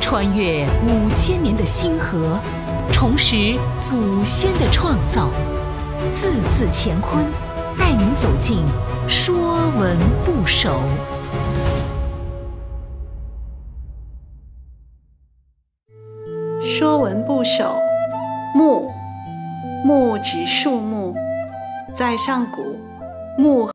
[0.00, 2.38] 穿越五千年的星河，
[2.92, 5.28] 重拾祖先的创造，
[6.14, 7.24] 字字乾坤，
[7.78, 8.58] 带您走进
[9.08, 10.70] 《说文不首》。
[16.66, 17.78] 《说文不首》
[18.56, 18.90] 木，
[19.84, 21.14] 木指树木，
[21.94, 22.78] 在上古
[23.38, 23.62] 木。